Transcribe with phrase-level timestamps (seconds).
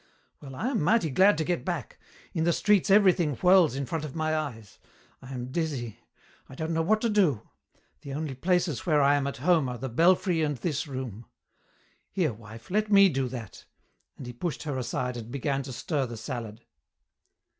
[0.41, 1.99] Well, I am mighty glad to get back.
[2.33, 4.79] In the streets everything whirls in front of my eyes.
[5.21, 5.99] I am dizzy.
[6.49, 7.47] I don't know what to do.
[8.01, 11.27] The only places where I am at home are the belfry and this room.
[12.09, 13.65] Here, wife, let me do that,"
[14.17, 16.65] and he pushed her aside and began to stir the salad.